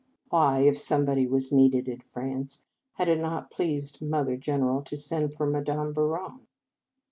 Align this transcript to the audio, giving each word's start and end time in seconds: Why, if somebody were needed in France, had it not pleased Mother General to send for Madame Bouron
Why, 0.29 0.61
if 0.61 0.79
somebody 0.79 1.27
were 1.27 1.39
needed 1.51 1.87
in 1.87 2.01
France, 2.11 2.65
had 2.93 3.07
it 3.07 3.19
not 3.19 3.51
pleased 3.51 4.01
Mother 4.01 4.35
General 4.35 4.81
to 4.81 4.97
send 4.97 5.35
for 5.35 5.45
Madame 5.45 5.93
Bouron 5.93 6.47